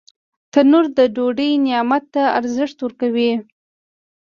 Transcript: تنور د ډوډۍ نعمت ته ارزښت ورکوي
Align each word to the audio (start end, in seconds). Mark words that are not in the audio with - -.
تنور 0.51 0.85
د 0.97 0.99
ډوډۍ 1.15 1.51
نعمت 1.65 2.03
ته 2.13 2.23
ارزښت 2.39 2.77
ورکوي 2.81 3.31